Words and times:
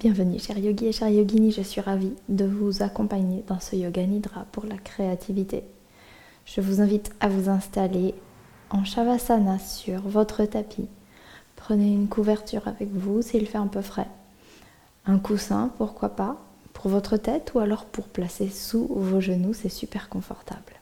Bienvenue 0.00 0.40
cher 0.40 0.58
yogi 0.58 0.86
et 0.86 0.92
cher 0.92 1.08
yogini, 1.08 1.52
je 1.52 1.62
suis 1.62 1.80
ravie 1.80 2.14
de 2.28 2.44
vous 2.44 2.82
accompagner 2.82 3.44
dans 3.46 3.60
ce 3.60 3.76
yoga 3.76 4.04
nidra 4.04 4.44
pour 4.50 4.66
la 4.66 4.76
créativité. 4.76 5.62
Je 6.46 6.60
vous 6.60 6.80
invite 6.80 7.12
à 7.20 7.28
vous 7.28 7.48
installer 7.48 8.12
en 8.70 8.84
shavasana 8.84 9.60
sur 9.60 10.00
votre 10.02 10.44
tapis. 10.46 10.88
Prenez 11.54 11.92
une 11.92 12.08
couverture 12.08 12.66
avec 12.66 12.90
vous 12.90 13.22
s'il 13.22 13.46
fait 13.46 13.56
un 13.56 13.68
peu 13.68 13.82
frais. 13.82 14.08
Un 15.06 15.20
coussin, 15.20 15.70
pourquoi 15.78 16.08
pas, 16.08 16.38
pour 16.72 16.90
votre 16.90 17.16
tête 17.16 17.52
ou 17.54 17.60
alors 17.60 17.84
pour 17.84 18.08
placer 18.08 18.48
sous 18.48 18.88
vos 18.88 19.20
genoux, 19.20 19.54
c'est 19.54 19.68
super 19.68 20.08
confortable. 20.08 20.74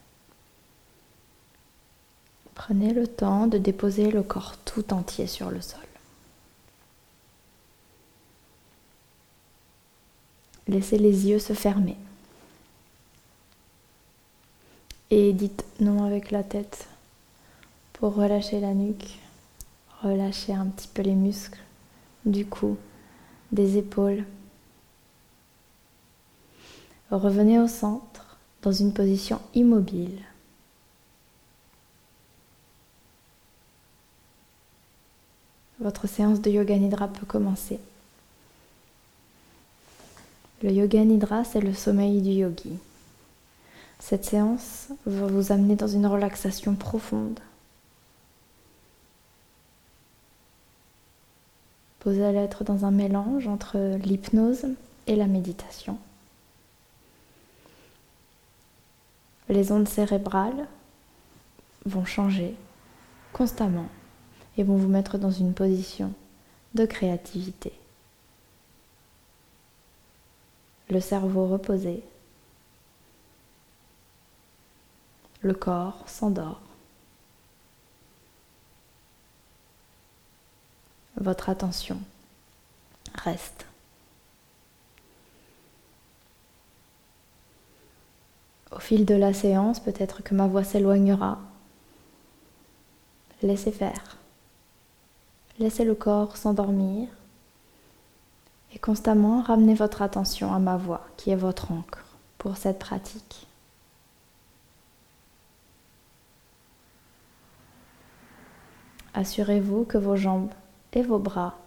Prenez 2.55 2.95
le 2.95 3.07
temps 3.07 3.47
de 3.47 3.59
déposer 3.59 4.11
le 4.11 4.23
corps 4.23 4.57
tout 4.65 4.95
entier 4.95 5.27
sur 5.27 5.51
le 5.51 5.61
sol. 5.61 5.81
Laissez 10.69 10.99
les 10.99 11.29
yeux 11.29 11.39
se 11.39 11.53
fermer. 11.53 11.96
Et 15.11 15.32
dites 15.32 15.64
non 15.81 16.05
avec 16.05 16.31
la 16.31 16.43
tête 16.43 16.86
pour 17.93 18.14
relâcher 18.14 18.61
la 18.61 18.72
nuque, 18.72 19.19
relâcher 20.03 20.55
un 20.55 20.67
petit 20.67 20.89
peu 20.89 21.03
les 21.03 21.14
muscles 21.14 21.61
du 22.25 22.46
cou, 22.46 22.77
des 23.50 23.77
épaules. 23.77 24.25
Revenez 27.11 27.58
au 27.58 27.69
centre 27.69 28.39
dans 28.63 28.72
une 28.72 28.93
position 28.93 29.41
immobile. 29.55 30.22
Votre 35.81 36.08
séance 36.08 36.41
de 36.41 36.50
yoga 36.50 36.78
nidra 36.78 37.08
peut 37.08 37.27
commencer. 37.27 37.81
Le 40.62 40.70
yoga 40.70 41.05
nidra, 41.05 41.42
c'est 41.42 41.61
le 41.61 41.75
sommeil 41.75 42.22
du 42.22 42.30
yogi. 42.30 42.78
Cette 43.98 44.24
séance 44.24 44.88
va 45.06 45.27
vous 45.27 45.50
amener 45.50 45.74
dans 45.74 45.88
une 45.88 46.06
relaxation 46.06 46.74
profonde. 46.77 47.41
Vous 52.04 52.20
allez 52.20 52.38
être 52.38 52.62
dans 52.62 52.84
un 52.84 52.91
mélange 52.92 53.48
entre 53.48 53.96
l'hypnose 54.04 54.66
et 55.06 55.16
la 55.16 55.27
méditation. 55.27 55.98
Les 59.48 59.72
ondes 59.72 59.88
cérébrales 59.88 60.66
vont 61.86 62.04
changer 62.04 62.54
constamment 63.32 63.88
et 64.56 64.62
vont 64.62 64.76
vous 64.76 64.88
mettre 64.88 65.19
dans 65.19 65.30
une 65.30 65.54
position 65.54 66.12
de 66.74 66.86
créativité. 66.86 67.72
Le 70.92 71.00
cerveau 71.00 71.46
reposé, 71.46 72.04
le 75.40 75.54
corps 75.54 76.04
s'endort. 76.06 76.60
Votre 81.16 81.48
attention 81.48 81.98
reste. 83.14 83.64
Au 88.70 88.78
fil 88.78 89.06
de 89.06 89.14
la 89.14 89.32
séance, 89.32 89.80
peut-être 89.80 90.22
que 90.22 90.34
ma 90.34 90.46
voix 90.46 90.64
s'éloignera. 90.64 91.38
Laissez 93.42 93.72
faire. 93.72 94.16
Laissez 95.58 95.84
le 95.84 95.94
corps 95.94 96.36
s'endormir 96.36 97.08
et 98.75 98.78
constamment 98.78 99.42
ramenez 99.42 99.75
votre 99.75 100.03
attention 100.03 100.53
à 100.53 100.59
ma 100.59 100.77
voix 100.77 101.06
qui 101.17 101.31
est 101.31 101.37
votre 101.37 101.73
encre 101.73 102.05
pour 102.39 102.56
cette 102.56 102.78
pratique. 102.78 103.47
Assurez-vous 109.15 109.84
que 109.84 109.99
vos 109.99 110.16
jambes 110.16 110.53
et 110.94 111.03
vos 111.03 111.19
bras 111.19 111.59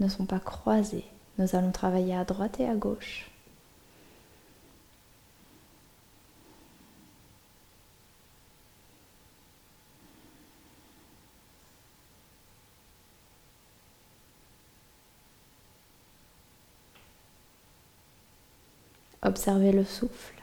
ne 0.00 0.08
sont 0.08 0.26
pas 0.26 0.38
croisés. 0.38 1.06
Nous 1.38 1.56
allons 1.56 1.72
travailler 1.72 2.14
à 2.14 2.24
droite 2.24 2.60
et 2.60 2.68
à 2.68 2.74
gauche. 2.74 3.29
Observez 19.22 19.72
le 19.72 19.84
souffle. 19.84 20.40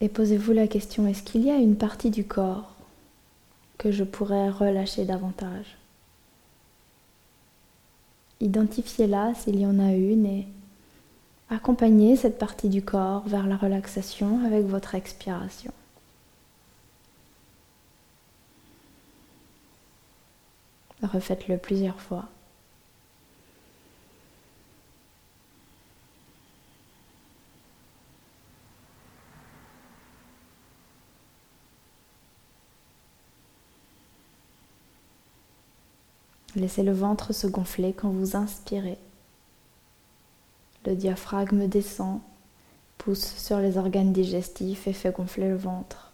Et 0.00 0.08
posez-vous 0.08 0.52
la 0.52 0.66
question, 0.66 1.06
est-ce 1.06 1.22
qu'il 1.22 1.44
y 1.44 1.50
a 1.50 1.56
une 1.56 1.76
partie 1.76 2.10
du 2.10 2.24
corps 2.24 2.74
que 3.78 3.92
je 3.92 4.02
pourrais 4.02 4.50
relâcher 4.50 5.04
davantage? 5.04 5.76
Identifiez-la 8.40 9.34
s'il 9.36 9.60
y 9.60 9.66
en 9.66 9.78
a 9.78 9.92
une 9.92 10.26
et 10.26 10.48
accompagnez 11.50 12.16
cette 12.16 12.38
partie 12.38 12.68
du 12.68 12.82
corps 12.82 13.22
vers 13.28 13.46
la 13.46 13.56
relaxation 13.56 14.44
avec 14.44 14.66
votre 14.66 14.96
expiration. 14.96 15.72
Refaites-le 21.02 21.58
plusieurs 21.58 22.00
fois. 22.00 22.28
Laissez 36.54 36.82
le 36.82 36.92
ventre 36.92 37.32
se 37.32 37.46
gonfler 37.46 37.94
quand 37.94 38.10
vous 38.10 38.36
inspirez. 38.36 38.98
Le 40.84 40.94
diaphragme 40.94 41.66
descend, 41.66 42.20
pousse 42.98 43.34
sur 43.36 43.58
les 43.58 43.78
organes 43.78 44.12
digestifs 44.12 44.86
et 44.86 44.92
fait 44.92 45.12
gonfler 45.12 45.48
le 45.48 45.56
ventre. 45.56 46.11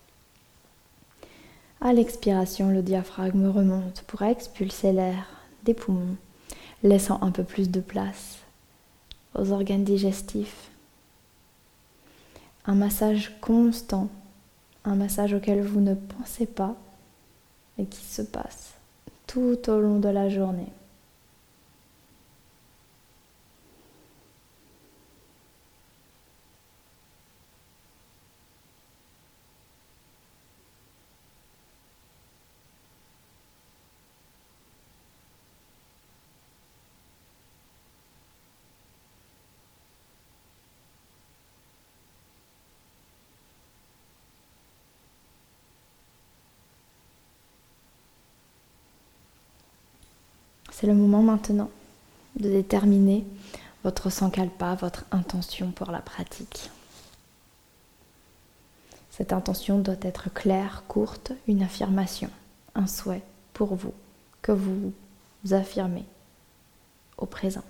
À 1.81 1.93
l'expiration, 1.93 2.71
le 2.71 2.83
diaphragme 2.83 3.49
remonte 3.49 4.03
pour 4.09 4.23
expulser 4.23 4.93
l'air 4.93 5.27
des 5.63 5.75
poumons, 5.75 6.17
laissant 6.83 7.23
un 7.23 7.31
peu 7.31 7.45
plus 7.45 7.71
de 7.71 7.81
place 7.81 8.39
aux 9.35 9.53
organes 9.53 9.85
digestifs. 9.85 10.71
Un 12.67 12.75
massage 12.75 13.33
constant, 13.41 14.09
un 14.85 14.97
massage 14.97 15.35
auquel 15.35 15.63
vous 15.63 15.81
ne 15.81 15.95
pensez 15.95 16.47
pas 16.47 16.75
et 17.79 17.87
qui 17.87 18.05
se 18.05 18.23
passe 18.23 18.75
tout 19.29 19.71
au 19.71 19.79
long 19.81 20.01
de 20.01 20.09
la 20.09 20.29
journée. 20.29 20.73
C'est 50.79 50.87
le 50.87 50.95
moment 50.95 51.23
maintenant 51.23 51.71
de 52.37 52.49
déterminer 52.49 53.25
votre 53.83 54.11
sankalpa, 54.11 54.77
votre 54.77 55.07
intention 55.11 55.73
pour 55.73 55.91
la 55.91 55.99
pratique. 55.99 56.71
Cette 59.11 59.33
intention 59.33 59.81
doit 59.81 59.97
être 60.03 60.33
claire, 60.33 60.85
courte, 60.87 61.33
une 61.49 61.65
affirmation, 61.65 62.31
un 62.77 62.87
souhait 62.87 63.25
pour 63.55 63.75
vous, 63.75 63.93
que 64.41 64.53
vous 64.53 64.93
affirmez 65.51 66.05
au 67.17 67.27
présent. 67.27 67.65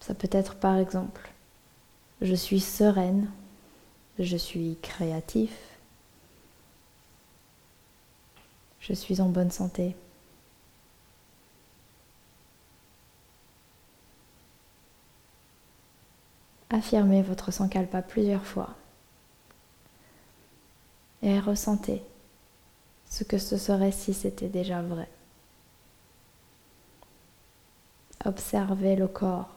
Ça 0.00 0.14
peut 0.14 0.30
être 0.32 0.56
par 0.56 0.76
exemple, 0.76 1.30
je 2.20 2.34
suis 2.34 2.58
sereine, 2.58 3.30
je 4.18 4.36
suis 4.36 4.76
créatif, 4.82 5.52
je 8.80 8.92
suis 8.92 9.20
en 9.20 9.28
bonne 9.28 9.52
santé, 9.52 9.94
Affirmez 16.72 17.20
votre 17.20 17.52
sankalpa 17.52 18.00
plusieurs 18.00 18.46
fois 18.46 18.70
et 21.22 21.38
ressentez 21.38 22.02
ce 23.10 23.24
que 23.24 23.36
ce 23.36 23.58
serait 23.58 23.92
si 23.92 24.14
c'était 24.14 24.48
déjà 24.48 24.80
vrai. 24.80 25.08
Observez 28.24 28.96
le 28.96 29.06
corps 29.06 29.50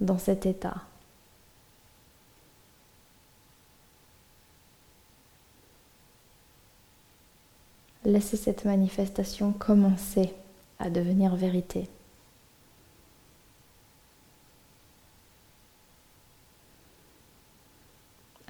dans 0.00 0.18
cet 0.18 0.46
état. 0.46 0.76
Laissez 8.04 8.36
cette 8.36 8.64
manifestation 8.64 9.52
commencer 9.52 10.32
à 10.78 10.88
devenir 10.88 11.34
vérité. 11.34 11.88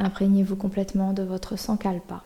Imprégnez-vous 0.00 0.56
complètement 0.56 1.12
de 1.12 1.23
votre 1.23 1.56
sankalpa. 1.56 2.23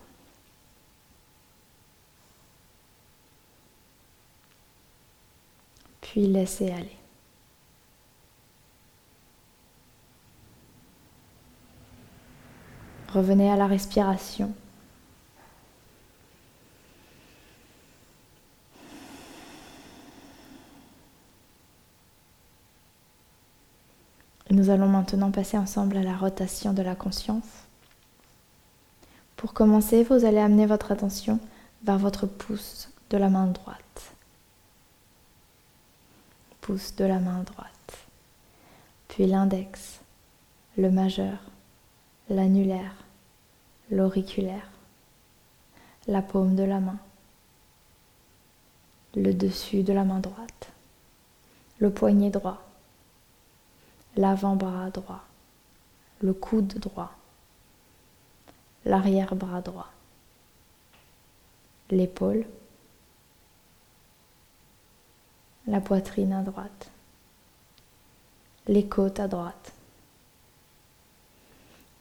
Puis 6.01 6.29
laissez 6.29 6.71
aller. 6.71 6.97
Revenez 13.13 13.51
à 13.51 13.57
la 13.57 13.67
respiration. 13.67 14.55
Nous 24.51 24.71
allons 24.71 24.87
maintenant 24.87 25.33
passer 25.33 25.59
ensemble 25.59 25.97
à 25.97 26.03
la 26.05 26.17
rotation 26.17 26.73
de 26.73 26.83
la 26.83 26.95
conscience. 26.95 27.64
Pour 29.45 29.53
commencer, 29.53 30.05
vous 30.05 30.25
allez 30.25 30.39
amener 30.39 30.65
votre 30.65 30.91
attention 30.91 31.39
vers 31.83 31.99
votre 31.99 32.27
pouce 32.27 32.89
de 33.11 33.19
la 33.19 33.29
main 33.29 33.47
droite. 33.49 34.15
Pouce 36.63 36.97
de 36.97 37.05
la 37.05 37.19
main 37.19 37.43
droite. 37.43 37.99
Puis 39.07 39.27
l'index, 39.27 40.01
le 40.79 40.91
majeur, 40.91 41.37
l'annulaire, 42.31 42.95
l'auriculaire, 43.91 44.71
la 46.07 46.23
paume 46.23 46.57
de 46.57 46.63
la 46.63 46.81
main, 46.81 46.99
le 49.15 49.35
dessus 49.35 49.83
de 49.83 49.93
la 49.93 50.05
main 50.05 50.21
droite, 50.21 50.73
le 51.81 51.91
poignet 51.91 52.31
droit, 52.31 52.63
l'avant-bras 54.17 54.89
droit, 54.89 55.23
le 56.23 56.33
coude 56.33 56.79
droit, 56.79 57.13
l'arrière-bras 58.85 59.63
droit, 59.63 59.91
l'épaule, 61.91 62.47
la 65.67 65.81
poitrine 65.81 66.33
à 66.33 66.43
droite, 66.43 66.91
les 68.67 68.87
côtes 68.87 69.21
à 69.21 69.29
droite, 69.29 69.73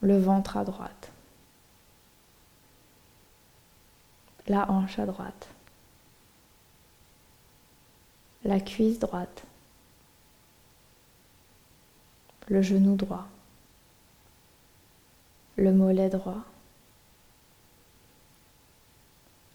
le 0.00 0.18
ventre 0.18 0.56
à 0.58 0.64
droite, 0.64 1.10
la 4.46 4.70
hanche 4.70 4.98
à 4.98 5.06
droite, 5.06 5.48
la 8.44 8.60
cuisse 8.60 8.98
droite, 8.98 9.44
le 12.48 12.60
genou 12.60 12.96
droit, 12.96 13.26
le 15.56 15.72
mollet 15.72 16.10
droit, 16.10 16.44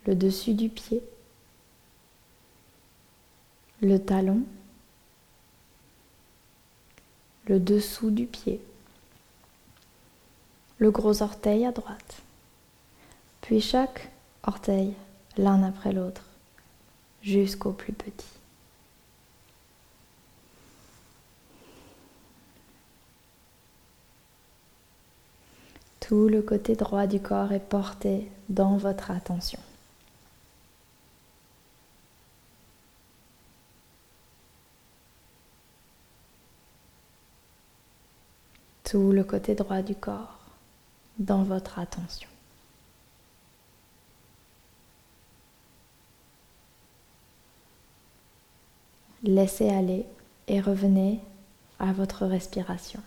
le 0.10 0.16
dessus 0.16 0.56
du 0.56 0.70
pied, 0.70 1.04
le 3.80 4.00
talon, 4.00 4.42
le 7.46 7.60
dessous 7.60 8.10
du 8.10 8.26
pied, 8.26 8.60
le 10.80 10.90
gros 10.90 11.22
orteil 11.22 11.64
à 11.64 11.72
droite, 11.72 12.24
puis 13.42 13.62
chaque 13.62 14.10
orteil 14.42 14.96
l'un 15.38 15.62
après 15.62 15.94
l'autre 15.94 16.24
jusqu'au 17.22 17.72
plus 17.72 17.94
petit. 17.94 18.26
Tout 26.00 26.28
le 26.28 26.42
côté 26.42 26.76
droit 26.76 27.06
du 27.06 27.20
corps 27.20 27.52
est 27.52 27.60
porté 27.60 28.32
dans 28.50 28.78
votre 28.78 29.12
attention. 29.12 29.60
Le 38.94 39.24
côté 39.24 39.54
droit 39.54 39.84
du 39.84 39.94
corps 39.94 40.40
dans 41.20 41.44
votre 41.44 41.78
attention. 41.78 42.28
Laissez 49.22 49.70
aller 49.70 50.08
et 50.48 50.60
revenez 50.60 51.20
à 51.78 51.94
votre 51.94 52.26
respiration. 52.26 53.02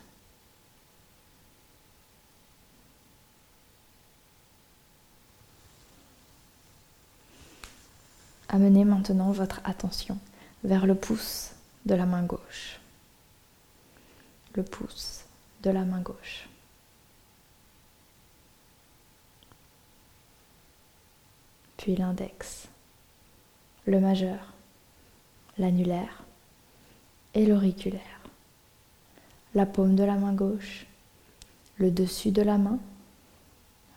Amenez 8.48 8.84
maintenant 8.84 9.32
votre 9.32 9.60
attention 9.64 10.16
vers 10.62 10.86
le 10.86 10.94
pouce 10.94 11.50
de 11.86 11.94
la 11.96 12.06
main 12.06 12.22
gauche. 12.22 12.78
Le 14.54 14.62
pouce 14.62 15.24
de 15.62 15.70
la 15.70 15.84
main 15.84 16.00
gauche. 16.00 16.48
Puis 21.76 21.96
l'index, 21.96 22.68
le 23.86 23.98
majeur, 24.00 24.52
l'annulaire 25.58 26.22
et 27.34 27.46
l'auriculaire. 27.46 28.00
La 29.54 29.66
paume 29.66 29.96
de 29.96 30.04
la 30.04 30.14
main 30.14 30.32
gauche, 30.32 30.86
le 31.76 31.90
dessus 31.90 32.30
de 32.30 32.42
la 32.42 32.58
main, 32.58 32.78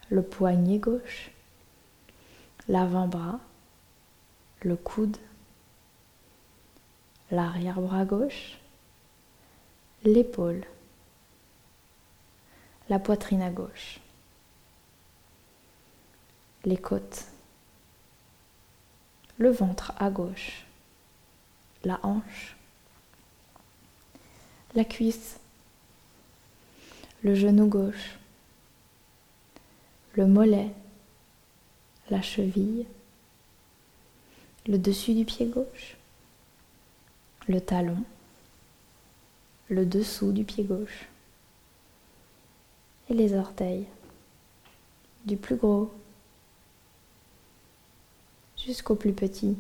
le 0.09 0.21
poignet 0.21 0.79
gauche, 0.79 1.31
l'avant-bras 2.67 3.39
le 4.65 4.75
coude, 4.75 5.17
l'arrière-bras 7.29 8.03
gauche, 8.03 8.57
l'épaule, 10.03 10.65
la 12.89 13.00
poitrine 13.00 13.42
à 13.42 13.50
gauche, 13.50 14.00
les 16.65 16.77
côtes, 16.77 17.25
le 19.38 19.50
ventre 19.50 19.94
à 19.98 20.10
gauche, 20.10 20.65
la 21.84 22.00
hanche, 22.04 22.56
la 24.75 24.86
cuisse, 24.86 25.39
le 27.24 27.34
genou 27.34 27.68
gauche, 27.68 28.18
le 30.13 30.27
mollet, 30.27 30.72
la 32.10 32.22
cheville, 32.22 32.86
le 34.68 34.77
dessus 34.77 35.13
du 35.13 35.25
pied 35.25 35.48
gauche, 35.48 35.98
le 37.48 37.60
talon, 37.62 38.04
le 39.70 39.86
dessous 39.86 40.32
du 40.32 40.44
pied 40.44 40.63
gauche 40.63 41.08
et 43.09 43.13
les 43.13 43.33
orteils, 43.33 43.85
du 45.25 45.38
plus 45.38 45.55
gros 45.55 45.91
jusqu'au 48.57 48.95
plus 48.95 49.13
petit. 49.13 49.57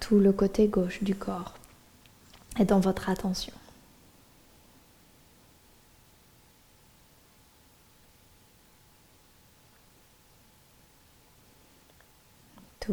Tout 0.00 0.18
le 0.18 0.32
côté 0.32 0.68
gauche 0.68 1.02
du 1.02 1.14
corps 1.14 1.54
est 2.58 2.64
dans 2.64 2.80
votre 2.80 3.10
attention. 3.10 3.52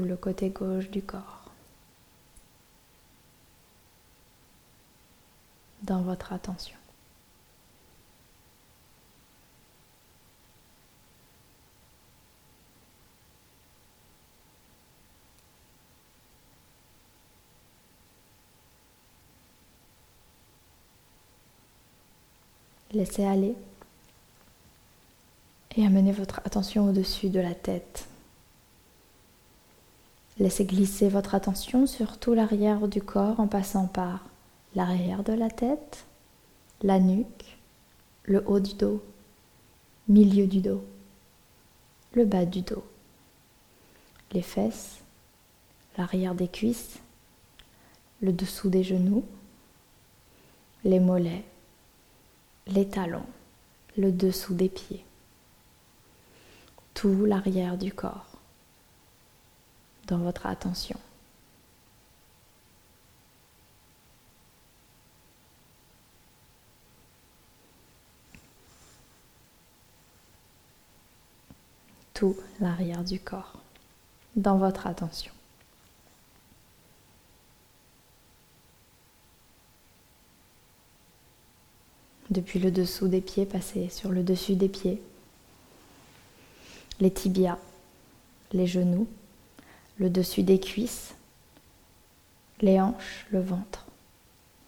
le 0.02 0.18
côté 0.18 0.50
gauche 0.50 0.90
du 0.90 1.02
corps. 1.02 1.45
Dans 5.86 6.02
votre 6.02 6.34
attention. 6.34 6.76
Laissez 22.94 23.24
aller 23.24 23.54
Et 25.76 25.86
amenez 25.86 26.12
votre 26.12 26.40
attention 26.46 26.90
au-dessus 26.90 27.30
de 27.30 27.40
la 27.40 27.54
tête. 27.54 28.08
Laissez 30.40 30.66
glisser 30.66 31.10
votre 31.10 31.36
attention 31.36 31.86
sur 31.86 32.18
tout 32.18 32.34
l'arrière 32.34 32.88
du 32.88 33.04
corps 33.04 33.40
en 33.40 33.46
passant 33.46 33.86
par 33.86 34.22
l'arrière 34.76 35.24
de 35.24 35.34
la 35.34 35.50
tête, 35.50 36.06
la 36.82 37.00
nuque, 37.00 37.58
le 38.24 38.44
haut 38.46 38.60
du 38.60 38.74
dos, 38.74 39.02
milieu 40.08 40.48
du 40.48 40.60
dos, 40.60 40.84
le 42.14 42.26
bas 42.26 42.46
du 42.46 42.62
dos, 42.62 42.84
les 44.34 44.42
fesses, 44.42 45.00
l'arrière 45.98 46.36
des 46.36 46.50
cuisses, 46.50 47.00
le 48.22 48.34
dessous 48.34 48.70
des 48.70 48.84
genoux, 48.84 49.24
les 50.84 51.00
mollets, 51.00 51.46
les 52.68 52.88
talons, 52.88 53.26
le 53.98 54.12
dessous 54.12 54.54
des 54.54 54.70
pieds, 54.70 55.06
tout 56.94 57.26
l'arrière 57.26 57.78
du 57.78 57.94
corps 57.94 58.28
dans 60.08 60.18
votre 60.20 60.46
attention. 60.46 61.00
Tout 72.16 72.38
l'arrière 72.62 73.04
du 73.04 73.20
corps 73.20 73.60
dans 74.38 74.58
votre 74.58 74.88
attention. 74.88 75.34
Depuis 82.30 82.60
le 82.60 82.72
dessous 82.72 83.10
des 83.10 83.20
pieds, 83.20 83.46
passez 83.46 83.90
sur 83.90 84.12
le 84.12 84.24
dessus 84.24 84.56
des 84.56 84.70
pieds, 84.70 85.02
les 87.02 87.12
tibias, 87.12 87.60
les 88.54 88.66
genoux, 88.66 89.10
le 89.98 90.10
dessus 90.10 90.44
des 90.44 90.62
cuisses, 90.62 91.16
les 92.62 92.80
hanches, 92.80 93.26
le 93.30 93.42
ventre, 93.42 93.86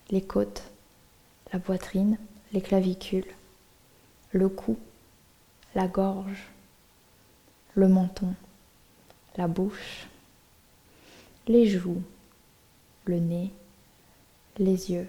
les 0.10 0.22
côtes, 0.22 0.64
la 1.54 1.60
poitrine, 1.60 2.18
les 2.52 2.62
clavicules, 2.62 3.34
le 4.34 4.50
cou, 4.50 4.78
la 5.76 5.88
gorge, 5.88 6.50
le 7.78 7.88
menton, 7.88 8.34
la 9.38 9.48
bouche, 9.48 10.08
les 11.48 11.68
joues, 11.68 12.02
le 13.06 13.20
nez, 13.20 13.54
les 14.58 14.92
yeux, 14.92 15.08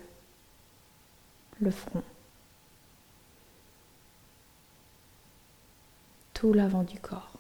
le 1.61 1.71
front, 1.71 2.03
tout 6.35 6.53
l'avant 6.53 6.83
du 6.83 7.01
corps. 7.01 7.38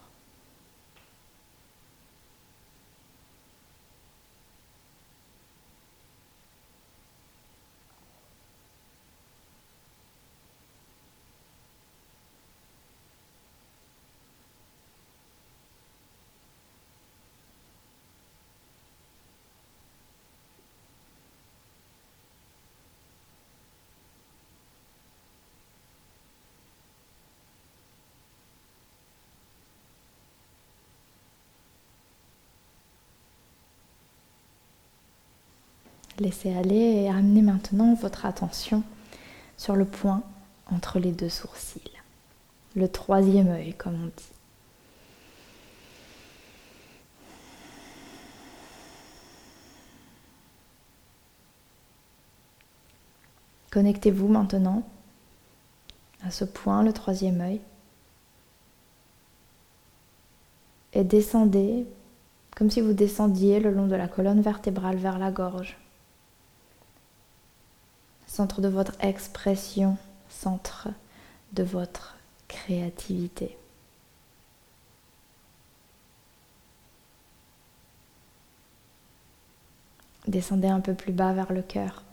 Laissez 36.19 36.53
aller 36.53 36.75
et 36.75 37.09
amenez 37.09 37.43
maintenant 37.43 37.95
votre 37.95 38.27
attention 38.27 38.83
sur 39.57 39.77
le 39.77 39.85
point 39.85 40.23
entre 40.67 40.99
les 40.99 41.13
deux 41.13 41.29
sourcils, 41.29 41.93
le 42.75 42.89
troisième 42.89 43.49
œil 43.49 43.75
comme 43.75 43.95
on 43.95 44.07
dit. 44.07 44.33
Connectez-vous 53.71 54.29
maintenant 54.29 54.83
à 56.25 56.33
ce 56.33 56.45
point, 56.45 56.83
le 56.83 56.93
troisième 56.93 57.41
œil, 57.41 57.61
et 60.95 61.05
descendez 61.05 61.87
comme 62.57 62.71
si 62.71 62.81
vous 62.81 62.93
descendiez 62.93 63.61
le 63.61 63.71
long 63.71 63.87
de 63.87 63.95
la 63.95 64.09
colonne 64.09 64.41
vertébrale 64.41 64.97
vers 64.97 65.21
la 65.21 65.31
gorge 65.31 65.79
centre 68.39 68.61
de 68.61 68.69
votre 68.69 68.93
expression, 69.01 69.97
centre 70.29 70.87
de 71.55 71.65
votre 71.65 72.17
créativité. 72.47 73.59
Descendez 80.29 80.69
un 80.69 80.79
peu 80.79 80.95
plus 80.95 81.13
bas 81.13 81.33
vers 81.33 81.53
le 81.53 81.63
cœur. 81.63 82.05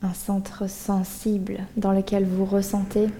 Un 0.00 0.14
centre 0.14 0.66
sensible 0.70 1.66
dans 1.76 1.92
lequel 1.92 2.24
vous 2.24 2.46
ressentez, 2.46 3.10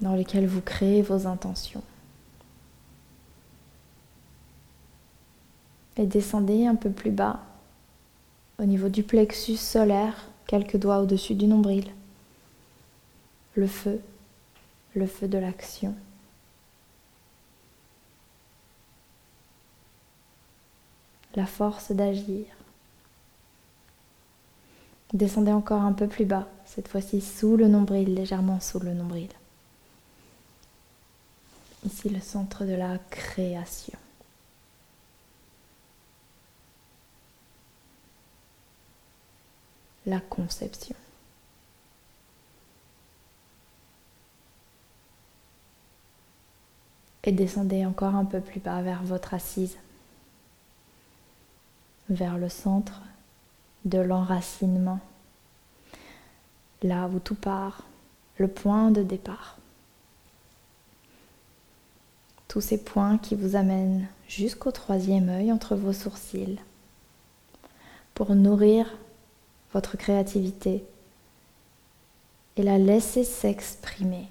dans 0.00 0.14
lequel 0.14 0.46
vous 0.46 0.60
créez 0.60 1.02
vos 1.02 1.26
intentions. 1.26 1.82
Et 5.96 6.06
descendez 6.06 6.66
un 6.66 6.74
peu 6.74 6.90
plus 6.90 7.10
bas 7.10 7.40
au 8.58 8.64
niveau 8.64 8.88
du 8.88 9.02
plexus 9.02 9.56
solaire, 9.56 10.26
quelques 10.46 10.76
doigts 10.76 11.00
au-dessus 11.00 11.34
du 11.34 11.46
nombril. 11.46 11.90
Le 13.54 13.66
feu, 13.66 14.00
le 14.94 15.06
feu 15.06 15.28
de 15.28 15.38
l'action. 15.38 15.94
La 21.34 21.46
force 21.46 21.92
d'agir. 21.92 22.44
Descendez 25.12 25.52
encore 25.52 25.82
un 25.82 25.92
peu 25.92 26.06
plus 26.06 26.24
bas, 26.24 26.48
cette 26.64 26.88
fois-ci 26.88 27.20
sous 27.20 27.56
le 27.56 27.68
nombril, 27.68 28.14
légèrement 28.14 28.60
sous 28.60 28.78
le 28.80 28.94
nombril. 28.94 29.28
Ici 31.84 32.08
le 32.08 32.20
centre 32.20 32.64
de 32.64 32.74
la 32.74 32.98
création. 33.10 33.98
La 40.06 40.20
conception. 40.20 40.96
Et 47.24 47.32
descendez 47.32 47.86
encore 47.86 48.16
un 48.16 48.24
peu 48.24 48.40
plus 48.40 48.58
bas 48.58 48.82
vers 48.82 49.02
votre 49.04 49.32
assise, 49.32 49.76
vers 52.08 52.36
le 52.36 52.48
centre 52.48 53.00
de 53.84 53.98
l'enracinement, 53.98 54.98
là 56.82 57.06
où 57.08 57.20
tout 57.20 57.36
part, 57.36 57.84
le 58.38 58.48
point 58.48 58.90
de 58.90 59.02
départ. 59.02 59.56
Tous 62.48 62.60
ces 62.60 62.82
points 62.82 63.18
qui 63.18 63.36
vous 63.36 63.54
amènent 63.54 64.06
jusqu'au 64.28 64.72
troisième 64.72 65.28
œil 65.28 65.52
entre 65.52 65.76
vos 65.76 65.92
sourcils 65.92 66.58
pour 68.14 68.34
nourrir 68.34 68.86
votre 69.72 69.96
créativité 69.96 70.84
et 72.56 72.62
la 72.62 72.78
laisser 72.78 73.24
s'exprimer. 73.24 74.28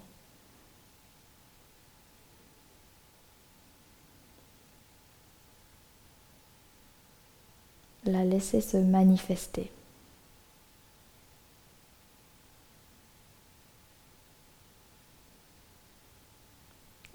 La 8.05 8.23
laisser 8.23 8.61
se 8.61 8.77
manifester. 8.77 9.71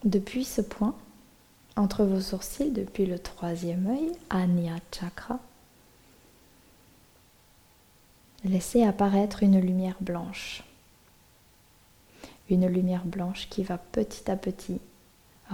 Depuis 0.04 0.44
ce 0.44 0.60
point, 0.60 0.94
entre 1.74 2.04
vos 2.04 2.20
sourcils, 2.20 2.70
depuis 2.70 3.06
le 3.06 3.18
troisième 3.18 3.88
œil, 3.88 4.12
Anya 4.30 4.76
Chakra, 4.92 5.40
laissez 8.44 8.82
apparaître 8.82 9.42
une 9.42 9.60
lumière 9.60 9.96
blanche. 10.00 10.62
Une 12.48 12.66
lumière 12.68 13.04
blanche 13.04 13.48
qui 13.48 13.62
va 13.64 13.78
petit 13.78 14.30
à 14.30 14.36
petit 14.36 14.80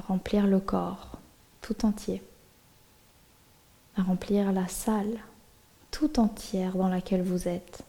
remplir 0.08 0.46
le 0.46 0.60
corps 0.60 1.18
tout 1.60 1.84
entier, 1.84 2.22
remplir 3.96 4.52
la 4.52 4.68
salle 4.68 5.18
tout 5.90 6.18
entière 6.18 6.76
dans 6.76 6.88
laquelle 6.88 7.22
vous 7.22 7.48
êtes. 7.48 7.84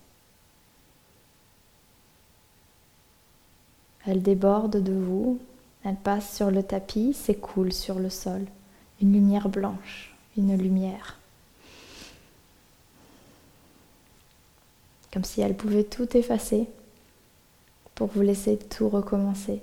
Elle 4.06 4.22
déborde 4.22 4.84
de 4.84 4.94
vous, 4.94 5.40
elle 5.84 5.96
passe 5.96 6.36
sur 6.36 6.52
le 6.52 6.62
tapis, 6.62 7.14
s'écoule 7.14 7.72
sur 7.72 8.00
le 8.00 8.10
sol. 8.10 8.46
Une 9.02 9.14
lumière 9.14 9.50
blanche, 9.50 10.14
une 10.38 10.58
lumière. 10.58 11.18
Comme 15.14 15.24
si 15.24 15.42
elle 15.42 15.56
pouvait 15.56 15.84
tout 15.84 16.18
effacer 16.18 16.68
pour 17.94 18.08
vous 18.08 18.22
laisser 18.22 18.58
tout 18.58 18.90
recommencer, 18.90 19.62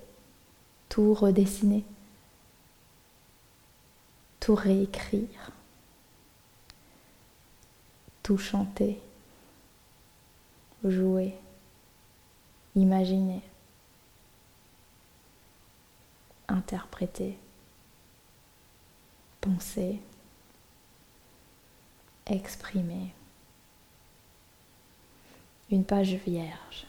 tout 0.88 1.12
redessiner, 1.12 1.84
tout 4.38 4.54
réécrire, 4.54 5.50
tout 8.22 8.38
chanter, 8.38 9.00
jouer, 10.84 11.34
imaginer, 12.76 13.42
interpréter, 16.46 17.36
penser, 19.40 19.98
exprimer. 22.26 23.12
Une 25.70 25.84
page 25.84 26.14
vierge. 26.14 26.86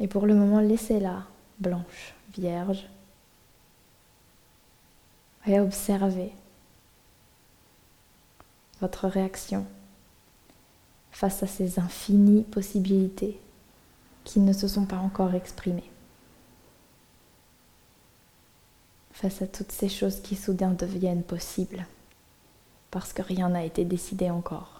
Et 0.00 0.08
pour 0.08 0.26
le 0.26 0.34
moment, 0.34 0.60
laissez-la 0.60 1.24
blanche, 1.58 2.14
vierge, 2.36 2.88
et 5.46 5.60
observez 5.60 6.32
votre 8.80 9.08
réaction 9.08 9.66
face 11.12 11.42
à 11.42 11.46
ces 11.46 11.78
infinies 11.78 12.42
possibilités 12.42 13.38
qui 14.24 14.40
ne 14.40 14.52
se 14.52 14.66
sont 14.66 14.84
pas 14.84 14.96
encore 14.96 15.34
exprimées. 15.34 15.90
Face 19.12 19.42
à 19.42 19.46
toutes 19.46 19.70
ces 19.70 19.88
choses 19.88 20.20
qui 20.20 20.34
soudain 20.34 20.72
deviennent 20.72 21.22
possibles, 21.22 21.86
parce 22.94 23.12
que 23.12 23.22
rien 23.22 23.48
n'a 23.48 23.64
été 23.64 23.84
décidé 23.84 24.30
encore. 24.30 24.73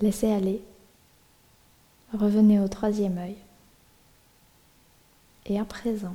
Laissez 0.00 0.30
aller. 0.30 0.62
Revenez 2.12 2.60
au 2.60 2.68
troisième 2.68 3.18
œil. 3.18 3.36
Et 5.46 5.58
à 5.58 5.64
présent, 5.64 6.14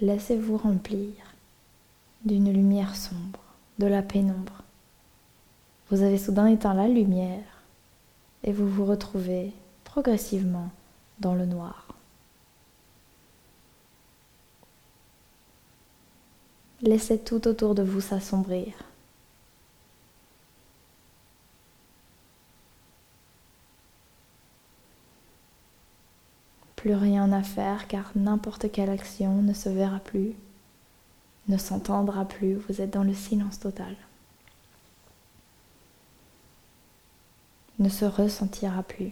laissez-vous 0.00 0.56
remplir 0.56 1.12
d'une 2.24 2.52
lumière 2.52 2.96
sombre, 2.96 3.40
de 3.78 3.86
la 3.86 4.02
pénombre. 4.02 4.62
Vous 5.90 6.02
avez 6.02 6.18
soudain 6.18 6.46
éteint 6.46 6.74
la 6.74 6.88
lumière 6.88 7.44
et 8.44 8.52
vous 8.52 8.68
vous 8.68 8.84
retrouvez 8.84 9.52
progressivement 9.84 10.70
dans 11.18 11.34
le 11.34 11.46
noir. 11.46 11.86
Laissez 16.82 17.18
tout 17.18 17.46
autour 17.48 17.74
de 17.74 17.82
vous 17.82 18.00
s'assombrir. 18.00 18.74
Plus 26.86 26.94
rien 26.94 27.32
à 27.32 27.42
faire 27.42 27.88
car 27.88 28.12
n'importe 28.14 28.70
quelle 28.70 28.90
action 28.90 29.42
ne 29.42 29.52
se 29.52 29.68
verra 29.68 29.98
plus, 29.98 30.34
ne 31.48 31.58
s'entendra 31.58 32.24
plus, 32.24 32.54
vous 32.54 32.80
êtes 32.80 32.92
dans 32.92 33.02
le 33.02 33.12
silence 33.12 33.58
total. 33.58 33.96
Ne 37.80 37.88
se 37.88 38.04
ressentira 38.04 38.84
plus. 38.84 39.10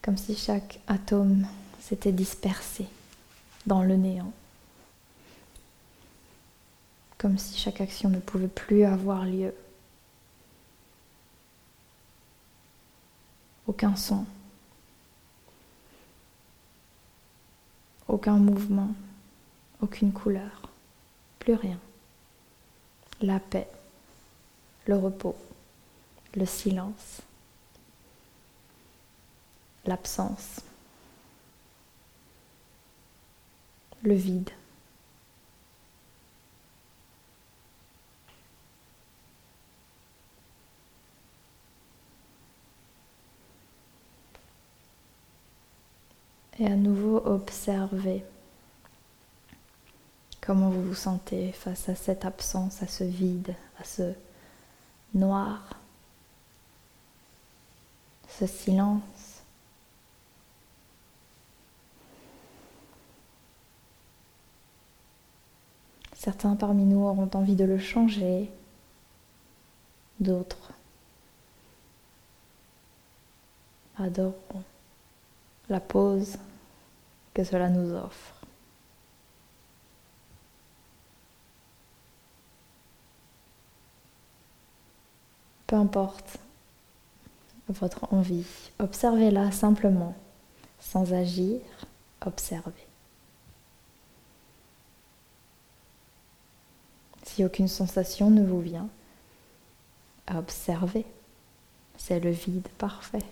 Comme 0.00 0.16
si 0.16 0.34
chaque 0.34 0.80
atome 0.86 1.46
s'était 1.78 2.10
dispersé 2.10 2.86
dans 3.66 3.82
le 3.82 3.96
néant. 3.96 4.32
Comme 7.18 7.36
si 7.36 7.58
chaque 7.58 7.82
action 7.82 8.08
ne 8.08 8.20
pouvait 8.20 8.48
plus 8.48 8.84
avoir 8.84 9.26
lieu. 9.26 9.52
Aucun 13.68 13.94
son, 13.94 14.24
aucun 18.08 18.38
mouvement, 18.38 18.94
aucune 19.82 20.12
couleur, 20.12 20.62
plus 21.38 21.54
rien. 21.54 21.78
La 23.20 23.38
paix, 23.38 23.68
le 24.86 24.96
repos, 24.96 25.36
le 26.34 26.46
silence, 26.46 27.20
l'absence, 29.84 30.62
le 34.02 34.14
vide. 34.14 34.50
Et 46.60 46.66
à 46.66 46.74
nouveau, 46.74 47.18
observez 47.24 48.24
comment 50.40 50.70
vous 50.70 50.82
vous 50.82 50.94
sentez 50.94 51.52
face 51.52 51.88
à 51.88 51.94
cette 51.94 52.24
absence, 52.24 52.82
à 52.82 52.88
ce 52.88 53.04
vide, 53.04 53.54
à 53.78 53.84
ce 53.84 54.12
noir, 55.14 55.78
ce 58.28 58.46
silence. 58.46 59.42
Certains 66.14 66.56
parmi 66.56 66.84
nous 66.84 67.04
auront 67.04 67.30
envie 67.34 67.54
de 67.54 67.64
le 67.64 67.78
changer, 67.78 68.50
d'autres 70.18 70.72
adoreront 73.96 74.64
la 75.68 75.80
pause 75.80 76.36
que 77.34 77.44
cela 77.44 77.68
nous 77.68 77.94
offre. 77.94 78.34
Peu 85.66 85.76
importe 85.76 86.38
votre 87.68 88.12
envie, 88.14 88.46
observez-la 88.78 89.52
simplement, 89.52 90.14
sans 90.80 91.12
agir, 91.12 91.60
observez. 92.24 92.86
Si 97.24 97.44
aucune 97.44 97.68
sensation 97.68 98.30
ne 98.30 98.42
vous 98.42 98.60
vient, 98.62 98.88
observez. 100.34 101.04
C'est 101.98 102.20
le 102.20 102.30
vide 102.30 102.66
parfait. 102.78 103.22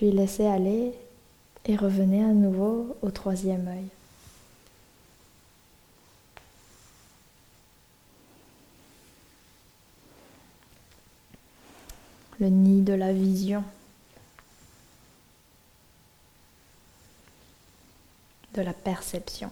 Puis 0.00 0.12
laissez 0.12 0.46
aller 0.46 0.94
Et 1.66 1.76
revenez 1.76 2.24
à 2.24 2.32
nouveau 2.32 2.96
au 3.02 3.10
troisième 3.10 3.68
œil. 3.68 3.84
Le 12.38 12.48
nid 12.48 12.80
de 12.80 12.94
la 12.94 13.12
vision. 13.12 13.62
De 18.54 18.62
la 18.62 18.72
perception. 18.72 19.50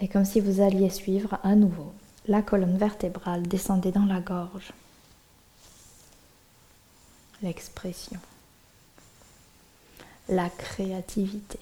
Et 0.00 0.08
comme 0.08 0.24
si 0.24 0.40
vous 0.40 0.60
alliez 0.60 0.90
suivre 0.90 1.38
à 1.44 1.54
nouveau 1.54 1.92
la 2.26 2.42
colonne 2.42 2.76
vertébrale, 2.76 3.46
descendez 3.46 3.92
dans 3.92 4.06
la 4.06 4.18
gorge. 4.18 4.72
L'expression. 7.42 8.20
La 10.28 10.48
créativité. 10.48 11.58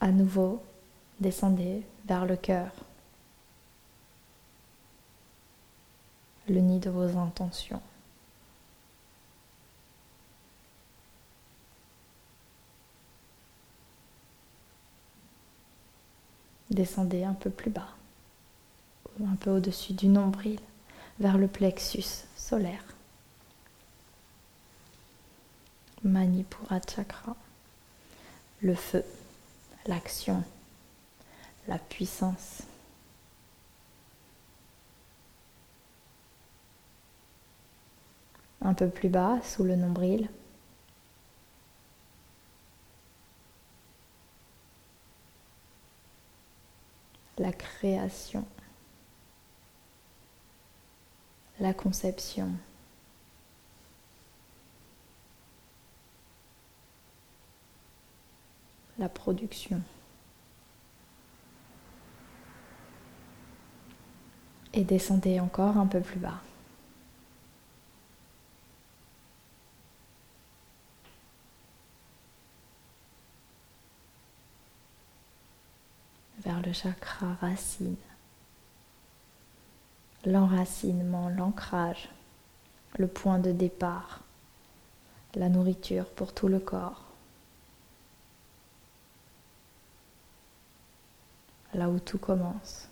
À 0.00 0.08
nouveau, 0.08 0.60
descendez 1.20 1.82
vers 2.06 2.26
le 2.26 2.36
cœur. 2.36 2.72
Le 6.48 6.58
nid 6.58 6.80
de 6.80 6.90
vos 6.90 7.16
intentions. 7.16 7.80
Descendez 16.70 17.22
un 17.22 17.34
peu 17.34 17.50
plus 17.50 17.70
bas, 17.70 17.90
un 19.24 19.36
peu 19.36 19.50
au-dessus 19.50 19.92
du 19.92 20.08
nombril, 20.08 20.58
vers 21.18 21.38
le 21.38 21.48
plexus 21.48 22.24
solaire. 22.36 22.84
Manipura 26.04 26.80
chakra, 26.80 27.36
le 28.60 28.74
feu, 28.74 29.04
l'action, 29.86 30.42
la 31.68 31.78
puissance. 31.78 32.62
Un 38.60 38.74
peu 38.74 38.88
plus 38.88 39.08
bas, 39.08 39.38
sous 39.42 39.64
le 39.64 39.76
nombril, 39.76 40.28
la 47.38 47.52
création, 47.52 48.44
la 51.62 51.72
conception. 51.72 52.50
la 58.98 59.08
production. 59.08 59.80
Et 64.74 64.84
descendez 64.84 65.40
encore 65.40 65.76
un 65.76 65.86
peu 65.86 66.00
plus 66.00 66.18
bas. 66.20 66.40
vers 76.44 76.60
le 76.60 76.72
chakra 76.72 77.34
racine. 77.40 77.96
L'enracinement, 80.24 81.28
l'ancrage, 81.28 82.08
le 82.96 83.08
point 83.08 83.38
de 83.38 83.50
départ, 83.50 84.20
la 85.34 85.48
nourriture 85.48 86.06
pour 86.06 86.32
tout 86.32 86.48
le 86.48 86.60
corps. 86.60 87.02
Là 91.74 91.88
où 91.88 91.98
tout 91.98 92.18
commence. 92.18 92.91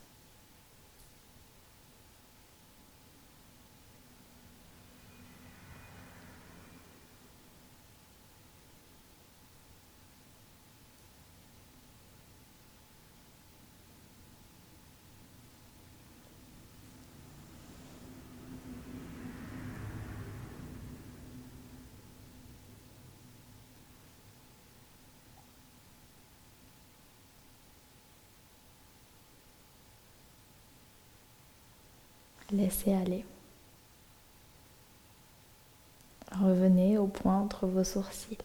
Laissez 32.52 32.92
aller. 32.92 33.24
Revenez 36.32 36.98
au 36.98 37.06
point 37.06 37.40
entre 37.40 37.66
vos 37.66 37.84
sourcils. 37.84 38.38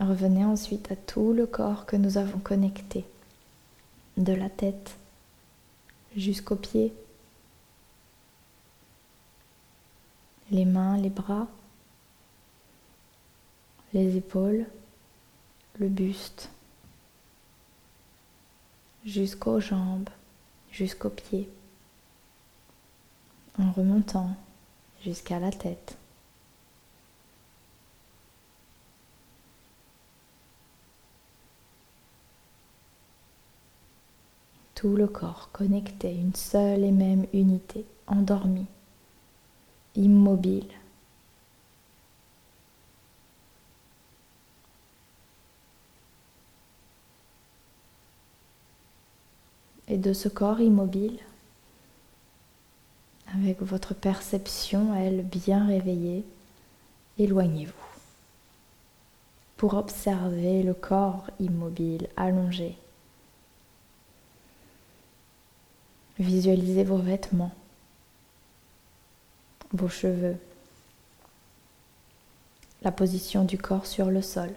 Revenez 0.00 0.44
ensuite 0.44 0.92
à 0.92 0.96
tout 0.96 1.32
le 1.32 1.46
corps 1.46 1.86
que 1.86 1.96
nous 1.96 2.18
avons 2.18 2.38
connecté, 2.38 3.04
de 4.16 4.32
la 4.32 4.48
tête 4.48 4.96
jusqu'aux 6.14 6.56
pieds, 6.56 6.92
les 10.50 10.64
mains, 10.64 10.96
les 10.96 11.10
bras, 11.10 11.48
les 13.92 14.16
épaules, 14.16 14.66
le 15.78 15.88
buste, 15.88 16.50
jusqu'aux 19.04 19.60
jambes, 19.60 20.10
jusqu'aux 20.70 21.10
pieds, 21.10 21.48
en 23.58 23.70
remontant 23.72 24.36
jusqu'à 25.02 25.38
la 25.38 25.50
tête. 25.50 25.96
Tout 34.74 34.94
le 34.94 35.06
corps 35.06 35.48
connecté, 35.52 36.14
une 36.14 36.34
seule 36.34 36.84
et 36.84 36.92
même 36.92 37.26
unité, 37.32 37.86
endormi, 38.06 38.66
immobile. 39.94 40.68
Et 49.88 49.96
de 49.96 50.12
ce 50.12 50.28
corps 50.28 50.60
immobile, 50.60 51.18
avec 53.34 53.60
votre 53.62 53.94
perception, 53.94 54.94
elle, 54.94 55.22
bien 55.22 55.66
réveillée, 55.66 56.24
éloignez-vous 57.18 57.72
pour 59.56 59.74
observer 59.74 60.62
le 60.62 60.74
corps 60.74 61.30
immobile, 61.40 62.08
allongé. 62.16 62.76
Visualisez 66.18 66.84
vos 66.84 66.98
vêtements, 66.98 67.54
vos 69.72 69.88
cheveux, 69.88 70.36
la 72.82 72.92
position 72.92 73.44
du 73.44 73.58
corps 73.58 73.86
sur 73.86 74.10
le 74.10 74.22
sol, 74.22 74.50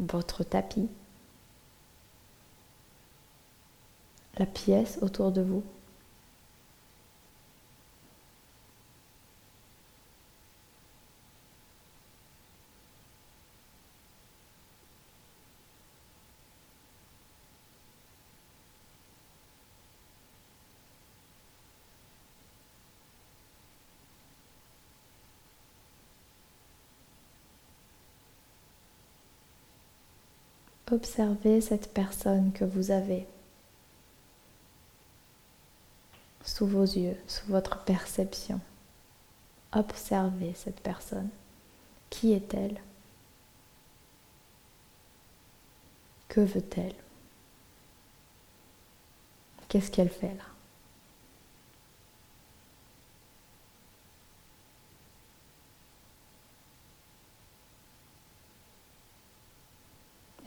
votre 0.00 0.44
tapis, 0.44 0.88
la 4.38 4.46
pièce 4.46 4.98
autour 5.02 5.32
de 5.32 5.42
vous. 5.42 5.62
Observez 30.90 31.60
cette 31.60 31.92
personne 31.92 32.50
que 32.52 32.64
vous 32.64 32.90
avez 32.90 33.26
sous 36.58 36.66
vos 36.66 36.82
yeux, 36.82 37.16
sous 37.28 37.46
votre 37.46 37.84
perception. 37.84 38.58
Observez 39.72 40.54
cette 40.56 40.80
personne. 40.80 41.28
Qui 42.10 42.32
est-elle? 42.32 42.80
Que 46.28 46.40
veut-elle? 46.40 46.96
Qu'est-ce 49.68 49.92
qu'elle 49.92 50.08
fait 50.08 50.34
là? 50.34 50.42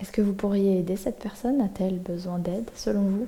Est-ce 0.01 0.11
que 0.11 0.21
vous 0.21 0.33
pourriez 0.33 0.79
aider 0.79 0.97
cette 0.97 1.19
personne? 1.19 1.61
A-t-elle 1.61 1.99
besoin 1.99 2.37
d'aide 2.37 2.69
selon 2.75 3.03
vous? 3.03 3.27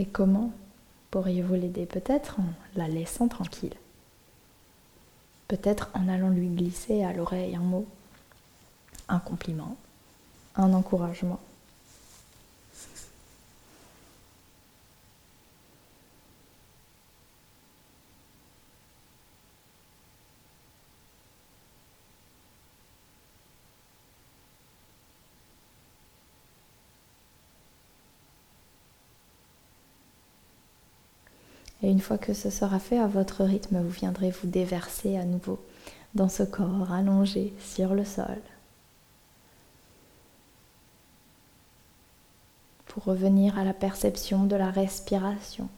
Et 0.00 0.06
comment 0.06 0.50
pourriez-vous 1.10 1.56
l'aider 1.56 1.84
Peut-être 1.84 2.40
en 2.40 2.44
la 2.74 2.88
laissant 2.88 3.28
tranquille? 3.28 3.74
Peut-être 5.46 5.90
en 5.92 6.08
allant 6.08 6.30
lui 6.30 6.48
glisser 6.48 7.04
à 7.04 7.12
l'oreille 7.12 7.54
un 7.54 7.60
mot, 7.60 7.84
un 9.10 9.18
compliment, 9.18 9.76
un 10.56 10.72
encouragement. 10.72 11.38
Une 31.90 31.98
fois 31.98 32.18
que 32.18 32.34
ce 32.34 32.50
sera 32.50 32.78
fait 32.78 33.00
à 33.00 33.08
votre 33.08 33.42
rythme, 33.42 33.82
vous 33.82 33.90
viendrez 33.90 34.30
vous 34.30 34.46
déverser 34.46 35.18
à 35.18 35.24
nouveau 35.24 35.58
dans 36.14 36.28
ce 36.28 36.44
corps 36.44 36.92
allongé 36.92 37.52
sur 37.58 37.94
le 37.94 38.04
sol. 38.04 38.38
Pour 42.86 43.02
revenir 43.02 43.58
à 43.58 43.64
la 43.64 43.74
perception 43.74 44.44
de 44.44 44.54
la 44.54 44.70
respiration. 44.70 45.68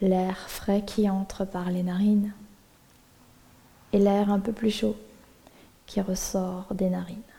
L'air 0.00 0.48
frais 0.48 0.82
qui 0.82 1.10
entre 1.10 1.44
par 1.44 1.70
les 1.70 1.82
narines 1.82 2.32
et 3.92 3.98
l'air 3.98 4.30
un 4.30 4.40
peu 4.40 4.52
plus 4.52 4.70
chaud 4.70 4.96
qui 5.84 6.00
ressort 6.00 6.72
des 6.72 6.88
narines. 6.88 7.29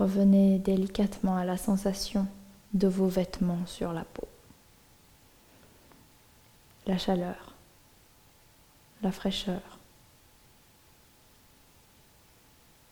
Revenez 0.00 0.58
délicatement 0.58 1.36
à 1.36 1.44
la 1.44 1.58
sensation 1.58 2.26
de 2.72 2.88
vos 2.88 3.06
vêtements 3.06 3.66
sur 3.66 3.92
la 3.92 4.04
peau. 4.04 4.26
La 6.86 6.96
chaleur, 6.96 7.52
la 9.02 9.12
fraîcheur, 9.12 9.60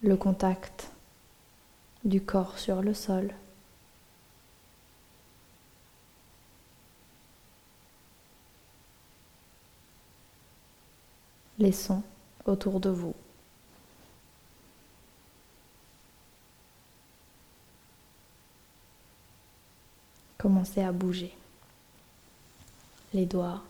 le 0.03 0.18
contact 0.18 0.90
du 2.05 2.21
corps 2.21 2.59
sur 2.59 2.83
le 2.83 2.92
sol. 2.92 3.33
Les 11.59 11.73
sons 11.73 12.03
autour 12.44 12.81
de 12.81 12.90
vous. 12.90 13.14
À 20.79 20.93
bouger. 20.93 21.35
Les 23.13 23.27
doigts, 23.27 23.63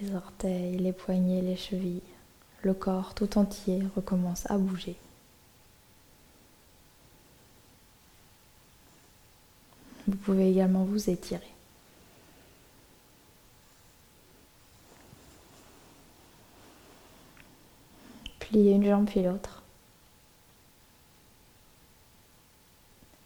les 0.00 0.14
orteils, 0.14 0.76
les 0.78 0.92
poignets, 0.92 1.42
les 1.42 1.56
chevilles, 1.56 2.02
le 2.62 2.74
corps 2.74 3.14
tout 3.14 3.38
entier 3.38 3.82
recommence 3.96 4.50
à 4.50 4.58
bouger. 4.58 4.96
Vous 10.06 10.16
pouvez 10.16 10.50
également 10.50 10.84
vous 10.84 11.08
étirer. 11.08 11.42
Plier 18.40 18.72
une 18.72 18.84
jambe 18.84 19.06
puis 19.06 19.22
l'autre. 19.22 19.62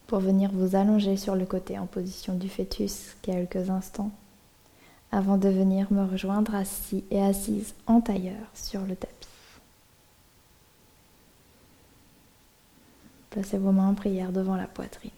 Pour 0.06 0.18
venir 0.18 0.50
vous 0.52 0.76
allonger 0.76 1.16
sur 1.16 1.34
le 1.34 1.46
côté 1.46 1.78
en 1.78 1.86
position 1.86 2.34
du 2.34 2.48
fœtus 2.48 3.16
quelques 3.22 3.70
instants 3.70 4.10
avant 5.10 5.36
de 5.36 5.48
venir 5.48 5.92
me 5.92 6.04
rejoindre 6.04 6.54
assis 6.54 7.04
et 7.10 7.22
assise 7.22 7.74
en 7.86 8.00
tailleur 8.00 8.46
sur 8.52 8.80
le 8.80 8.96
tapis. 8.96 9.28
Placez 13.30 13.58
vos 13.58 13.72
mains 13.72 13.88
en 13.88 13.94
prière 13.94 14.32
devant 14.32 14.56
la 14.56 14.66
poitrine. 14.66 15.10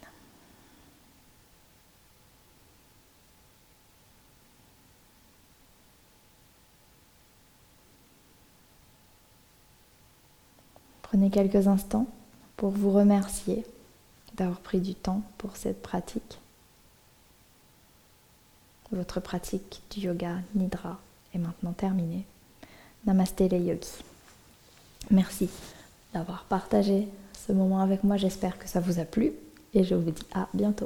Prenez 11.02 11.30
quelques 11.30 11.68
instants 11.68 12.06
pour 12.56 12.70
vous 12.70 12.90
remercier 12.90 13.64
d'avoir 14.36 14.60
pris 14.60 14.80
du 14.80 14.94
temps 14.94 15.22
pour 15.38 15.56
cette 15.56 15.82
pratique. 15.82 16.38
Votre 18.92 19.20
pratique 19.20 19.82
du 19.90 20.00
yoga 20.00 20.36
nidra 20.54 21.00
est 21.34 21.38
maintenant 21.38 21.72
terminée. 21.72 22.24
Namasté 23.06 23.48
les 23.48 23.60
yogis. 23.60 24.02
Merci 25.10 25.48
d'avoir 26.12 26.44
partagé 26.44 27.08
ce 27.32 27.52
moment 27.52 27.80
avec 27.80 28.04
moi. 28.04 28.16
J'espère 28.16 28.58
que 28.58 28.68
ça 28.68 28.80
vous 28.80 28.98
a 28.98 29.04
plu 29.04 29.32
et 29.74 29.84
je 29.84 29.94
vous 29.94 30.10
dis 30.10 30.26
à 30.34 30.48
bientôt. 30.54 30.84